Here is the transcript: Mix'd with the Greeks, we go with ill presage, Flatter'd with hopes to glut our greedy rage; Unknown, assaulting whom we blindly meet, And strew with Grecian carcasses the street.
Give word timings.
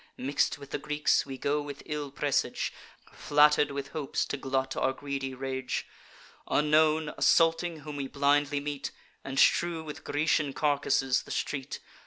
Mix'd 0.17 0.57
with 0.57 0.71
the 0.71 0.79
Greeks, 0.79 1.27
we 1.27 1.37
go 1.37 1.61
with 1.61 1.83
ill 1.85 2.09
presage, 2.09 2.73
Flatter'd 3.13 3.69
with 3.69 3.89
hopes 3.89 4.25
to 4.25 4.35
glut 4.35 4.75
our 4.75 4.93
greedy 4.93 5.35
rage; 5.35 5.85
Unknown, 6.47 7.13
assaulting 7.19 7.81
whom 7.81 7.97
we 7.97 8.07
blindly 8.07 8.59
meet, 8.59 8.89
And 9.23 9.37
strew 9.37 9.83
with 9.83 10.03
Grecian 10.03 10.53
carcasses 10.53 11.21
the 11.21 11.29
street. 11.29 11.79